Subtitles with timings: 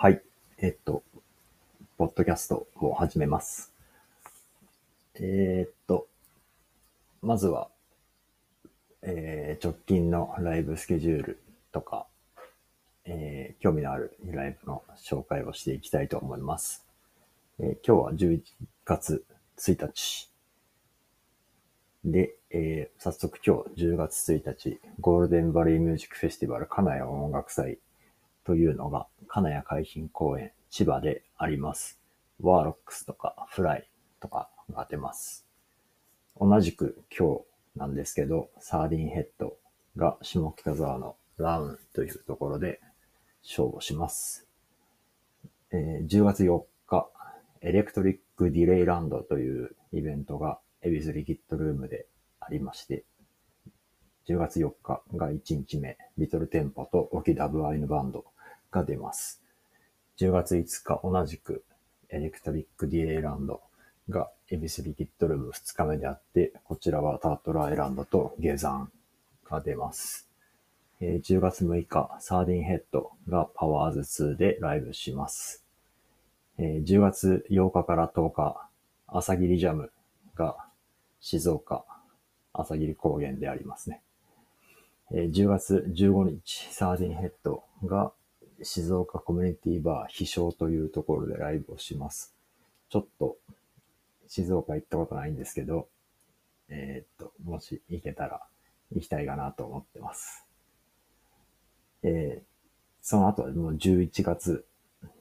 [0.00, 0.22] はい。
[0.58, 1.02] えっと、
[1.96, 3.72] ポッドキャストを始めます。
[5.16, 6.06] えーっと、
[7.20, 7.68] まずは、
[9.02, 11.42] えー直近のライブスケジュール
[11.72, 12.06] とか、
[13.06, 16.86] えー興味のあるライブの紹介をしていきたいと思います。
[17.58, 18.40] えー今日は11
[18.84, 19.24] 月
[19.58, 20.30] 1日
[22.04, 27.80] で、えー早速今日10月1日、ゴールデンバリーミュージックフェスティバル金谷音楽祭
[28.48, 32.00] というのが、金谷海浜公園、千葉であります。
[32.40, 35.46] ワーロックスとかフライとかが出ます。
[36.40, 37.40] 同じく今
[37.74, 39.58] 日なんですけど、サーディンヘッド
[39.98, 42.80] が下北沢のラウンというところで
[43.42, 44.48] ショーをします。
[45.70, 47.10] えー10月4日、
[47.60, 52.06] エレクトリックディレイランドというイベントがエビスリキッドルームで
[52.40, 53.04] ありまして、
[54.26, 58.24] 10月4日が1日目、リトルテンポとオキダブアイヌバンド
[58.70, 59.42] が出ます。
[60.18, 61.64] 10月5日同じく
[62.10, 63.60] エレクトリックディレイランド
[64.08, 68.90] がエビスリキッドルーム2日目であって、こちらはタートルアイランドとゲザン
[69.48, 70.28] が出ます。
[71.00, 75.64] 10月6日、サーディンヘッドがパワーズ2でライブします。
[76.58, 78.68] 10月8日から10日、
[79.06, 79.92] 朝霧ジャム
[80.34, 80.56] が
[81.20, 81.84] 静岡、
[82.52, 84.02] 朝霧高原でありますね。
[85.12, 88.12] 10月15日、サーディンヘッドが
[88.62, 92.34] 静岡コミュニティバー飛翔というところでライブをします。
[92.88, 93.36] ちょっと
[94.26, 95.88] 静岡行ったことないんですけど、
[96.68, 98.42] えーっと、もし行けたら
[98.94, 100.44] 行きたいかなと思ってます。
[102.02, 102.58] えー
[103.00, 104.66] その後はもう11月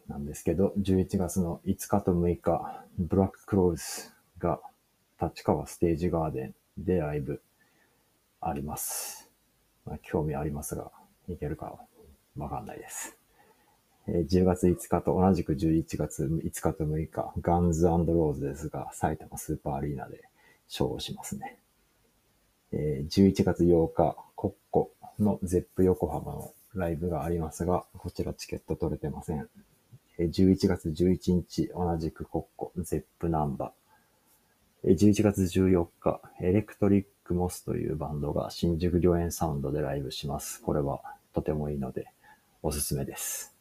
[0.10, 4.60] なんですけど、11月の5日と6日、ブラッククローズが
[5.22, 7.42] 立川ステージガーデンでライブ
[8.42, 9.30] あります。
[9.86, 10.92] まあ、興味ありますが、
[11.30, 11.78] いけるか
[12.36, 13.17] わかんないです。
[14.10, 20.24] え10月5日と同じく11月5日と6日、ガンズローズですが、埼玉スーパーアリーナで
[20.70, 21.60] ショーをしますね。
[22.72, 29.50] え11月8日、コッコのゼップ横浜のライブがありますが、こちらチケット取れてません。
[30.18, 34.92] え11月11日、同じくコッコ、ゼップなんば。
[34.92, 40.62] え11月14日、エレクトリックモスというバンドが新宿御苑サウンドでライブします。
[40.62, 41.02] これは
[41.34, 42.08] とてもいいので
[42.64, 43.57] おすすめです。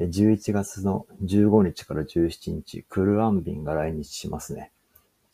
[0.00, 4.72] 11月の15日から17日、クルアンビンが来日しますね。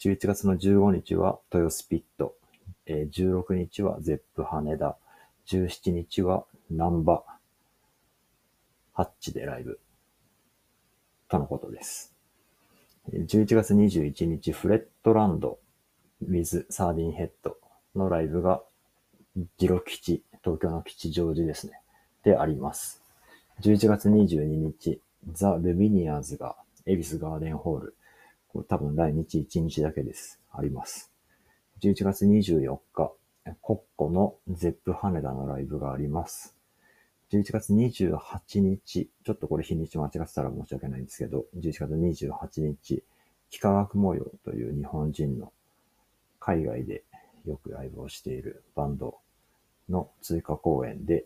[0.01, 2.35] 11月の15日は豊洲ピット、
[2.89, 4.97] 16日はゼップ羽田、
[5.47, 7.23] 17日はなんば
[8.93, 9.79] ハッチでライブ
[11.29, 12.13] とのことです。
[13.13, 15.61] 11月21日、フレットランド
[16.29, 17.57] with サーディンヘッド
[17.95, 18.65] のライブが
[19.59, 21.81] ギロ基地、東京の吉祥寺ですね。
[22.25, 23.06] であります。
[23.63, 25.01] 11月22日、
[25.33, 27.97] ザ・ルミニアーズが恵比寿ガーデンホール。
[28.49, 30.39] これ多分来日1日だけです。
[30.53, 31.11] あります。
[31.81, 33.15] 11月24日、
[33.63, 36.55] コッコのゼップ羽田のライブがあります。
[37.33, 43.05] 11月28日、ちょっとこれ日にち間違ってたら申し訳ないんですけど、11月28日、
[43.53, 45.51] 幾何学模様という日本人の
[46.41, 47.05] 海外で
[47.47, 49.17] よくライブをしているバンド
[49.89, 51.25] の追加公演で、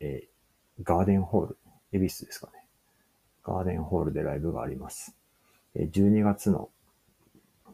[0.00, 0.24] え
[0.82, 1.58] ガーデンホール、
[1.92, 2.64] 恵比寿ですかね。
[3.44, 5.14] ガーデンホールでライブがあります。
[5.76, 6.70] 12月の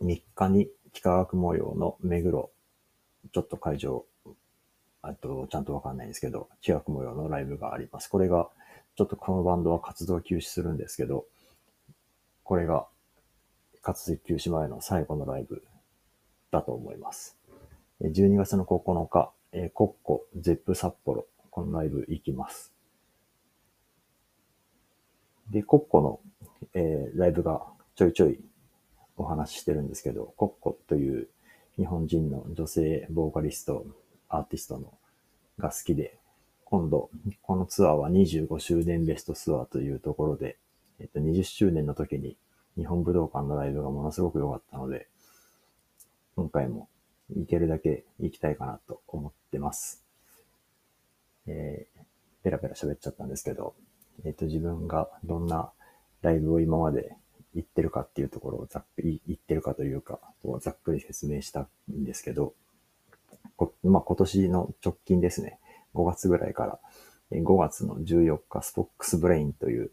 [0.03, 2.51] 3日に幾何学模様の目黒、
[3.33, 4.05] ちょっと会場、
[5.03, 8.09] あと、ちゃんとわかんないんですけど、幾何学模様のライブがあります。
[8.09, 8.49] これが、
[8.97, 11.27] ちょっとこのバンドは活動休止するんですけど、
[12.43, 12.87] これが
[13.83, 15.63] 活動休止前の最後のライブ
[16.51, 17.37] だと思います。
[18.01, 22.76] 12月の9日、えーコッコ、ゼップ札幌、このライブ行きます。
[25.51, 26.21] で、コッコの、
[26.75, 27.63] えーライブが
[27.95, 28.41] ちょいちょい
[29.17, 31.29] お話ししてるんですけど、コッコという
[31.77, 33.87] 日本人の女性ボーカリスト、
[34.29, 34.93] アーティストの
[35.59, 36.19] が好きで、
[36.65, 37.11] 今度、
[37.43, 40.59] このツアーは25周年ベストツアーというところで、
[40.99, 42.37] えっと、20周年の時に
[42.77, 45.09] 日本武道館のライブがものすごく良かったので、
[46.35, 46.89] 今回も
[47.35, 50.05] 行けるだけ行きたいかなと思ってます。
[51.47, 52.01] えー、
[52.43, 53.75] ペラペラ喋っちゃったんですけど、
[54.25, 55.71] えっ、と、自分がどんな
[56.23, 57.17] ライブを今まで
[57.55, 60.21] 行ってるかっていうところをざっくり、行ってるかというか、
[60.61, 62.55] ざっくり説明したんですけど、
[63.83, 65.59] まあ、今年の直近ですね、
[65.95, 66.79] 5月ぐらいから、
[67.33, 69.91] 5月の14日、スポックスブレインという、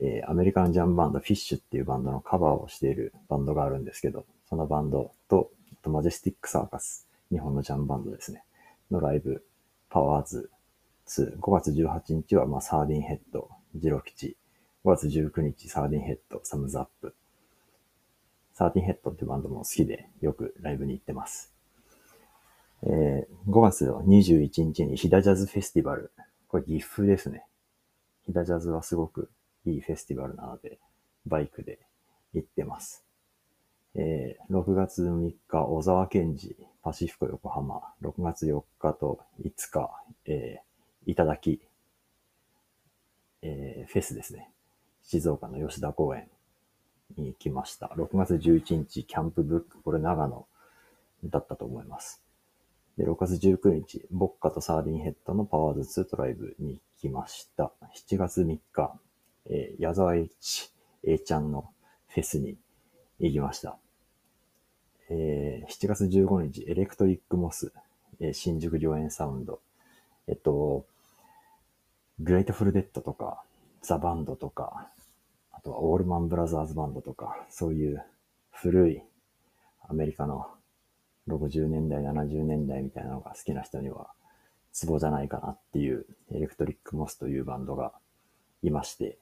[0.00, 8.44] えーアメリカンジャムバンド、フィッシュっていうバンドのカバーをしているバンドがあるんですけど、そのバンドと、あとマジェスティックサーカス、日本のジャムバンドですね、
[8.90, 9.44] のライブ、
[9.88, 10.50] パワーズ
[11.06, 14.36] 2、5月18日は、まあ、 Sardine Head ジロ吉。
[14.84, 17.14] 5月19日、 Sardine Head、Thumbs Up。
[18.54, 21.52] Sardine Head ってバンドも好きで、よくライブに行ってます。
[22.82, 26.10] えー、5月の21日にヒダジャズフェスティバル。
[26.48, 27.44] これ岐阜ですね。
[28.24, 29.30] ヒダジャズはすごく
[29.64, 30.78] いいフェスティバルなので、
[31.26, 31.78] バイクで
[32.32, 33.04] 行ってます。
[33.94, 37.80] えー、6月3日、小沢健二、パシフィコ横浜。
[38.02, 39.90] 6月4日と5日、
[40.26, 40.75] えー、
[41.06, 41.60] いただき、
[43.42, 44.50] えー、フェスですね。
[45.02, 46.28] 静岡の吉田公園
[47.16, 47.92] に来ました。
[47.96, 50.46] 6月11日、キャンプブック、これ長野
[51.24, 52.22] だったと思います。
[52.98, 57.72] で、6月19日、ボッカとサーディンヘッドのパワーズ2トライブに来ました。
[57.94, 58.92] 7月3日、
[59.46, 60.72] えー、矢沢 H、
[61.04, 61.70] A ちゃんの
[62.08, 62.56] フェスに
[63.20, 63.78] 行きました。
[65.08, 67.72] えー、7月15日、エレクトリックモス、
[68.18, 69.60] えー、新宿御苑サウンド、
[70.26, 70.84] えっと、
[72.18, 73.42] グレートフルデッドとか、
[73.82, 74.88] ザ・バンドとか、
[75.52, 78.02] あとはオールマン・ブラザーズ・バンドとか、そういう
[78.50, 79.02] 古い
[79.86, 80.46] アメリカの
[81.28, 84.08] 60年代、70年代みたいなのが好きな人には、
[84.72, 87.92] ツボじゃないかなっていうエレクトリック・モスというバンドが
[88.62, 89.18] いまして、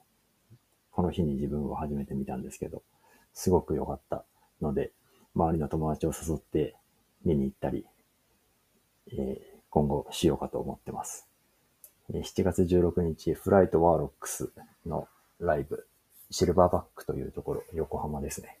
[0.91, 2.81] この日に自分を初めて見たんですけど、
[3.33, 4.23] すごく良かった
[4.61, 4.93] ので、
[5.35, 6.77] 周りの友達を誘って
[7.25, 7.85] 見に行ったり、
[9.11, 11.27] えー、今後しようかと思ってます。
[12.13, 14.51] 7月16日、フライトワーロックス
[14.85, 15.07] の
[15.39, 15.87] ライブ、
[16.29, 18.59] シルバーバックというところ、横浜ですね。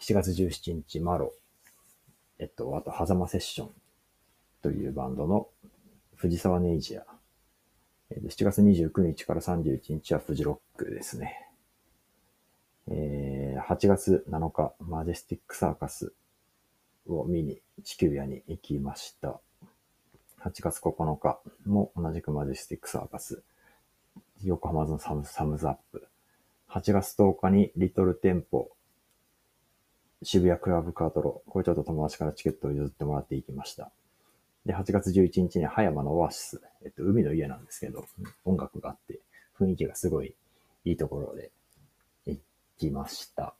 [0.00, 1.32] 7月17日、マロ、
[2.38, 3.70] えっと、あと、狭間セッション
[4.62, 5.48] というバンドの
[6.14, 7.04] 藤沢ネイジア。
[8.10, 11.48] 7月29日から31日はフジロックですね。
[12.88, 16.12] えー、8月7日、マジェスティックサーカス
[17.06, 19.40] を見に地球屋に行きました。
[20.44, 23.42] 8月9日も同じくマジスティックサーカス、
[24.44, 26.06] 横浜のサムサムズアップ。
[26.68, 28.68] 8月10日にリトルテンポ、
[30.22, 31.42] 渋谷クラブカートロ。
[31.46, 33.90] これちょっと友達からチケットを譲ってもらっていきました。
[34.66, 36.60] で、8月11日に葉山のオアシス。
[36.84, 38.04] えっと、海の家なんですけど、
[38.44, 39.20] 音楽があって、
[39.58, 40.34] 雰囲気がすごい
[40.84, 41.52] いいところで
[42.26, 42.38] 行、
[42.76, 43.54] きました。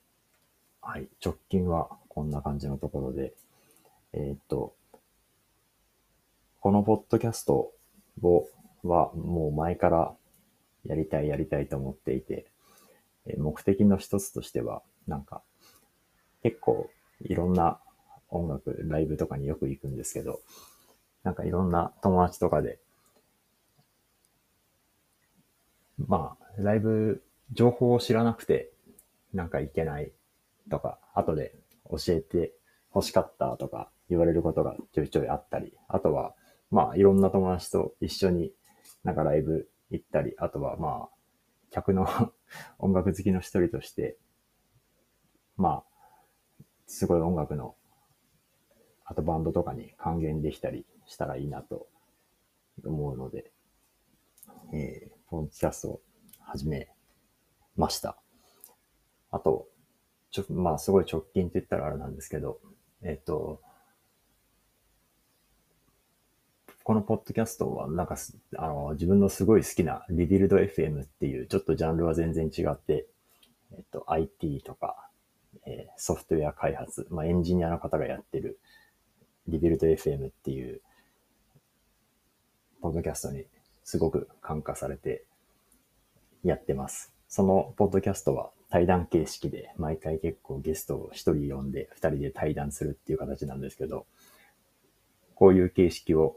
[0.82, 1.08] はい。
[1.24, 3.32] 直近はこんな感じのところで、
[4.12, 4.74] えー、っと、
[6.64, 7.74] このポッドキャスト
[8.22, 8.48] を、
[8.84, 10.14] はもう前から
[10.86, 12.46] やりたいやりたいと思っていて、
[13.36, 15.42] 目的の一つとしては、なんか、
[16.42, 16.88] 結構
[17.20, 17.80] いろんな
[18.30, 20.40] 音楽、ライブとかによく行くんですけど、
[21.22, 22.78] なんかいろんな友達とかで、
[25.98, 27.22] まあ、ライブ、
[27.52, 28.70] 情報を知らなくて、
[29.34, 30.12] なんかいけない
[30.70, 31.54] とか、後で
[31.90, 32.54] 教えて
[32.94, 36.34] 欲しかったとか言われることがちょいちょいあったり、あとは、
[36.74, 38.52] まあいろんな友達と一緒に
[39.04, 41.08] なんかライブ行ったり、あとはまあ、
[41.70, 42.04] 客の
[42.80, 44.18] 音楽好きの一人として、
[45.56, 47.76] まあ、すごい音楽の、
[49.04, 51.86] あとバンドとかに還元できたりしたらいいなと
[52.84, 53.52] 思うので、
[54.72, 56.02] えー、ポンキャストを
[56.40, 56.88] 始め
[57.76, 58.20] ました。
[59.30, 59.68] あと、
[60.32, 62.60] ちょ、まあ、すごい直近って言ったらあれなんですけど、
[63.02, 63.62] えっ、と、
[66.84, 68.16] このポッドキャストは、なんか、
[68.56, 73.06] あの、自分のすごい好きなリビルド FM っていう、ちょっとジャンルは全然違って、
[73.72, 75.08] えっと、IT とか、
[75.66, 78.58] えー、ソフトウェア開発、まあ、エンジニアの方がやってる、
[79.48, 80.82] リビルド FM っていう、
[82.82, 83.46] ポッドキャストに
[83.82, 85.24] すごく感化されて
[86.42, 87.14] やってます。
[87.28, 94.04] そのポッドキャストは対談形式で、毎回結構ゲストを一人呼んで、二人で対談するっていう形なんですけど、
[95.34, 96.36] こういう形式を、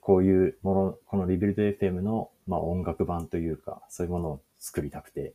[0.00, 5.34] こういうもの、このリビルド FM の、まあ、音楽版というか、そういうものを作りたくて、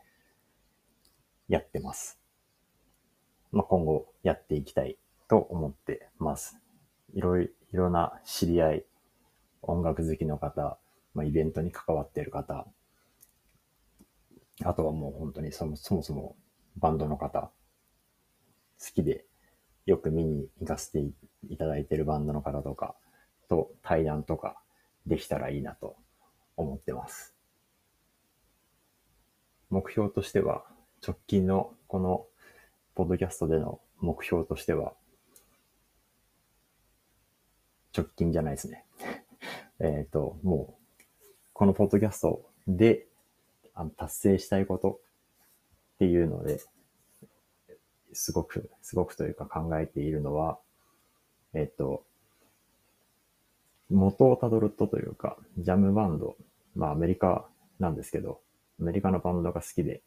[1.47, 2.19] やってます。
[3.51, 6.57] まあ、今後やっていきたいと思ってます。
[7.13, 8.85] いろいろな知り合い、
[9.61, 10.77] 音楽好きの方、
[11.13, 12.67] まあ、イベントに関わっている方、
[14.63, 16.35] あとはもう本当にそもそもそも
[16.77, 17.51] バンドの方、
[18.79, 19.25] 好きで
[19.85, 20.99] よく見に行かせて
[21.49, 22.95] いただいているバンドの方とか
[23.83, 24.57] 対談とか
[25.05, 25.95] できたらいいなと
[26.57, 27.35] 思ってます。
[29.69, 30.63] 目標としては、
[31.05, 32.25] 直近のこの
[32.95, 34.93] ポッドキャストでの目標としては、
[37.95, 38.85] 直近じゃないですね。
[39.79, 41.03] えっと、もう、
[41.53, 43.07] このポッドキャストで
[43.73, 45.01] あの達成したいこと
[45.95, 46.59] っていうので、
[48.13, 50.59] すごく、すごくというか考えているのは、
[51.53, 52.05] えっと、
[53.89, 56.35] 元をたどるとというか、ジャムバンド、
[56.75, 57.45] まあアメリカ
[57.79, 58.41] なんですけど、
[58.79, 60.01] アメリカのバンドが好きで、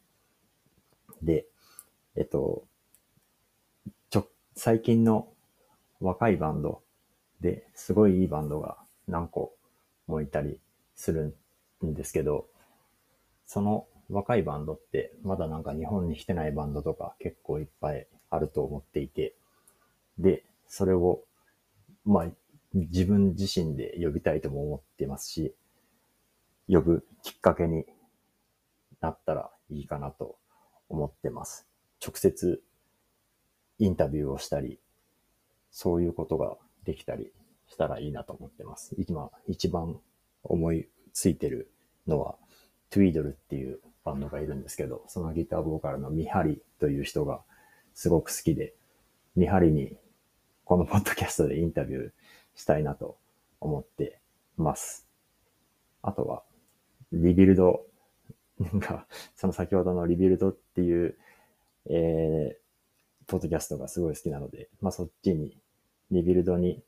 [1.21, 1.45] で、
[2.15, 2.63] えっと、
[4.09, 5.27] ちょ、最近の
[5.99, 6.81] 若いバンド
[7.41, 9.53] ですごいいいバンドが何個
[10.07, 10.59] もいたり
[10.95, 11.35] する
[11.85, 12.47] んですけど、
[13.45, 19.35] その若いバンドってまだなんか日本に来てないバンドとか結構いっぱいあると思っていて、
[20.17, 21.21] で、それを、
[22.05, 22.25] まあ、
[22.73, 25.55] 自分自身で呼びたいとも思ってますし、
[26.67, 27.85] 呼ぶきっかけに
[29.01, 30.37] なったらいいかなと
[30.89, 31.67] 思ってます。
[32.05, 32.61] 直接
[33.79, 34.79] インタビューをしたり、
[35.71, 37.31] そういうことができたり
[37.67, 38.95] したらいいなと思ってます。
[39.07, 39.99] 今、一番
[40.43, 41.71] 思いついてる
[42.07, 42.35] のは、
[42.89, 47.41] Twiddle っていうバンドがいるんですけど、そのギターボーカルの Mihali という人が
[47.93, 48.73] すごく好きで、
[49.35, 49.97] Mihali に
[50.63, 52.11] このポッドキャストでインタビュー
[52.57, 53.17] したいなと
[53.61, 54.19] 思って
[54.57, 55.07] ます。
[56.01, 56.43] あとは、
[57.13, 57.85] Rebuild
[58.59, 61.15] が、その先ほどの Rebuild っていう、
[61.85, 65.55] えー、ポッドキャストがすごい好きなので、まあそっちに、
[66.11, 66.81] リビルドに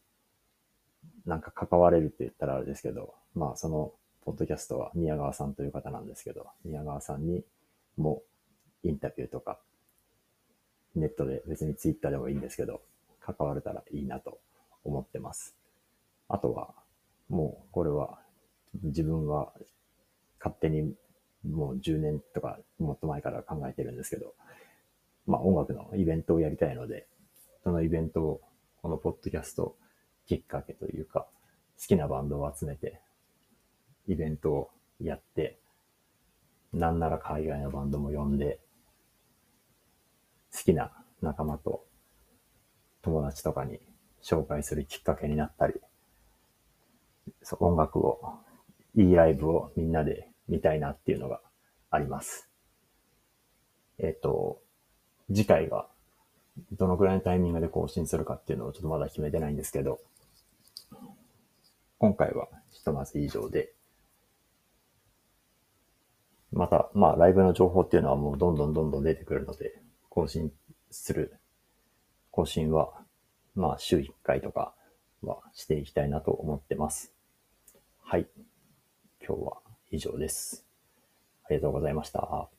[1.26, 3.94] なんか関われるって言ったらあれですけど、まあその
[4.26, 7.44] ポッドキャストは宮川さんという方なんですけど、宮川さんに
[7.98, 8.24] も
[8.84, 9.60] インタビューとか、
[10.96, 12.82] ネットで別にツイッターでもいいんですけど、
[13.20, 14.40] 関われたらいいなと
[14.84, 15.59] 思ってます。
[16.40, 16.74] あとは、
[17.28, 18.18] もうこれは
[18.82, 19.52] 自分は
[20.40, 20.94] 勝手に
[21.46, 24.34] もう10年とかもっと前から考えてるんですけど、
[25.28, 27.08] まあ音楽のイベントをやりたいので、
[27.62, 28.42] そのイベントを
[28.82, 29.76] このポッドキャスト
[30.28, 31.28] きっかけというか、
[31.78, 33.02] 好きなバンドを集めて、
[34.08, 34.70] イベントを
[35.02, 35.60] やって、
[36.72, 38.62] なんなら海外のバンドも呼んで、
[40.54, 41.86] 好きな仲間と
[43.02, 43.82] 友達とかに
[44.24, 45.74] 紹介するきっかけになったり、
[47.60, 48.20] 音楽を、
[48.96, 51.42] いいライブをみんなで見たいなっていうのが
[51.92, 52.50] あります。
[54.00, 54.62] えっ、ー、と、
[55.28, 55.88] 次回が
[56.72, 60.00] どのくらいのタイミングで更新するかっていうのをちょっとまだ決めてないんですけど、
[61.98, 63.74] 今回はひとまず以上で、
[66.52, 70.52] また、まあ、ライブの情報っていうのはもうどんどんどんどん出てくるので、更新
[70.90, 71.38] する、
[72.32, 72.94] 更新は、
[73.56, 74.74] まあ、週1回とか
[75.22, 77.14] はしていきたいなと思ってます。
[78.12, 78.26] はい。
[79.24, 79.58] 今日は
[79.92, 80.66] 以上です。
[81.46, 82.50] ありがとうございました。